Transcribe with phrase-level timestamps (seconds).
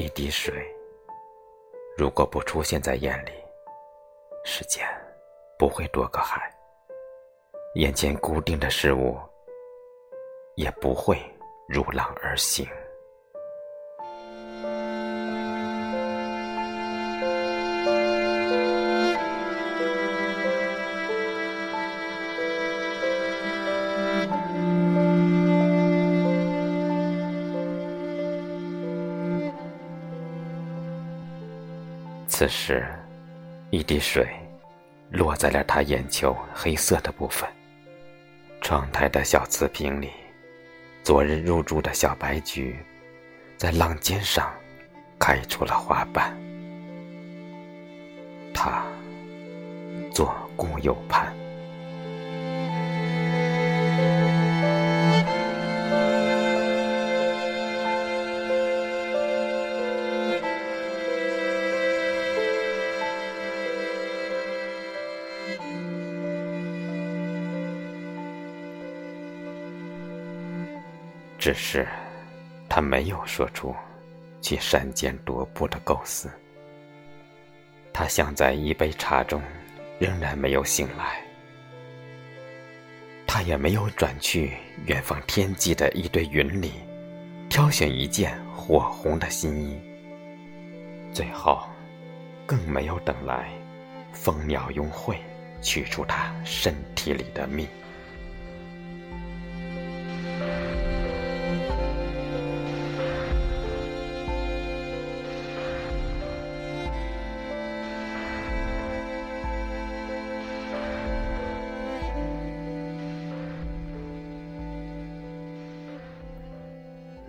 [0.00, 0.54] 一滴水，
[1.94, 3.32] 如果不出现在眼里，
[4.46, 4.82] 世间
[5.58, 6.50] 不会多个海，
[7.74, 9.18] 眼前固定的事物
[10.54, 11.18] 也不会
[11.68, 12.66] 如浪而行。
[32.40, 32.86] 此时，
[33.68, 34.26] 一滴水
[35.10, 37.46] 落在了他眼球黑色的部分。
[38.62, 40.08] 窗台的小瓷瓶里，
[41.02, 42.78] 昨日入住的小白菊，
[43.58, 44.50] 在浪尖上
[45.18, 46.34] 开出了花瓣。
[48.54, 48.86] 他
[50.10, 51.30] 左顾右盼。
[71.40, 71.88] 只是，
[72.68, 73.74] 他没有说出
[74.42, 76.30] 去山间踱步的构思。
[77.94, 79.40] 他想在一杯茶中，
[79.98, 81.24] 仍然没有醒来。
[83.26, 84.52] 他也没有转去
[84.84, 86.72] 远方天际的一堆云里，
[87.48, 89.80] 挑选一件火红的新衣。
[91.10, 91.62] 最后，
[92.44, 93.48] 更没有等来
[94.12, 95.16] 蜂鸟用会
[95.62, 97.66] 取出他身体里的蜜。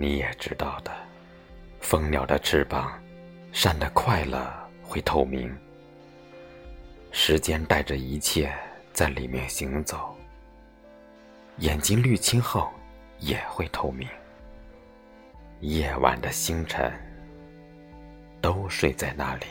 [0.00, 0.90] 你也知道的，
[1.78, 2.98] 蜂鸟的翅膀
[3.52, 5.54] 扇得快了会透明。
[7.12, 8.50] 时间带着一切
[8.94, 10.16] 在里面行走。
[11.58, 12.72] 眼睛滤清后
[13.18, 14.08] 也会透明。
[15.60, 16.90] 夜晚的星辰
[18.40, 19.44] 都睡在那里。